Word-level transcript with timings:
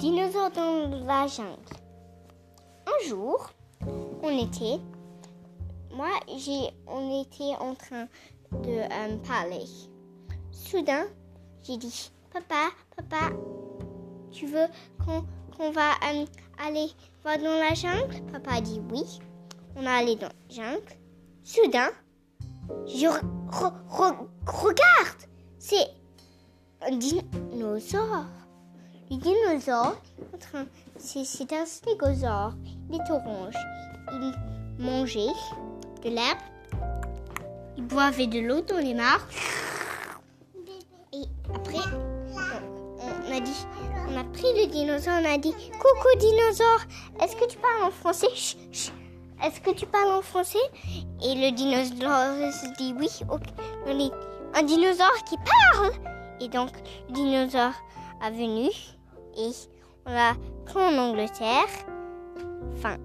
dinosaures 0.00 0.50
dans 0.50 1.04
la 1.06 1.26
jungle. 1.26 1.58
Un 2.86 3.06
jour, 3.06 3.50
on 4.22 4.30
était, 4.30 4.80
moi, 5.92 6.08
j'ai, 6.38 6.70
on 6.86 7.20
était 7.22 7.54
en 7.60 7.74
train 7.74 8.06
de 8.50 8.80
euh, 8.80 9.16
parler. 9.28 9.66
Soudain, 10.52 11.04
j'ai 11.62 11.76
dit, 11.76 12.10
papa, 12.32 12.70
papa, 12.96 13.34
tu 14.32 14.46
veux 14.46 14.66
qu'on, 15.04 15.70
va 15.70 15.90
euh, 16.10 16.24
aller 16.64 16.88
voir 17.22 17.36
dans 17.36 17.58
la 17.58 17.74
jungle? 17.74 18.22
Papa 18.32 18.52
a 18.56 18.60
dit 18.62 18.80
oui. 18.90 19.04
On 19.76 19.84
a 19.84 19.96
allé 19.96 20.16
dans 20.16 20.28
la 20.28 20.54
jungle. 20.54 20.82
Soudain, 21.44 21.90
je 22.86 23.06
re- 23.06 23.72
re- 23.90 24.28
regarde, 24.46 25.20
c'est 25.58 25.88
un 26.80 26.96
dinosaure. 26.96 28.24
Le 29.10 29.16
dinosaure, 29.16 29.96
en 30.34 30.38
train- 30.38 30.66
c'est, 30.96 31.52
un 31.52 31.66
stégosaure. 31.66 32.52
Il 32.88 32.96
est 32.96 33.10
orange. 33.10 33.54
Il 34.12 34.34
mangeait 34.78 35.32
de 36.04 36.10
l'herbe. 36.10 36.38
Il 37.76 37.84
boivait 37.84 38.28
de 38.28 38.38
l'eau 38.38 38.60
dans 38.60 38.78
les 38.78 38.94
mares. 38.94 39.26
Et 41.12 41.24
après, 41.52 41.78
on, 42.36 43.36
a 43.36 43.40
dit, 43.40 43.66
on 44.08 44.16
a 44.16 44.24
pris 44.24 44.52
le 44.56 44.66
dinosaure, 44.66 45.18
on 45.20 45.34
a 45.34 45.38
dit, 45.38 45.54
coucou 45.72 46.18
dinosaure, 46.18 46.82
est-ce 47.20 47.34
que 47.34 47.48
tu 47.48 47.58
parles 47.58 47.82
en 47.82 47.90
français? 47.90 48.28
Est-ce 49.42 49.60
que 49.60 49.70
tu 49.72 49.86
parles 49.86 50.12
en 50.12 50.22
français? 50.22 50.58
Et 51.24 51.34
le 51.34 51.50
dinosaure 51.50 52.52
se 52.52 52.76
dit 52.76 52.94
oui. 52.96 53.08
On 53.28 53.98
est 53.98 54.12
un 54.54 54.62
dinosaure 54.62 55.24
qui 55.28 55.36
parle. 55.36 55.92
Et 56.40 56.48
donc, 56.48 56.70
le 57.08 57.14
dinosaure 57.14 57.72
est 58.24 58.30
venu 58.30 58.68
et 59.36 59.52
on 60.06 60.12
l'a 60.12 60.34
pris 60.66 60.82
en 60.82 60.98
Angleterre. 60.98 61.68
Fin. 62.76 62.96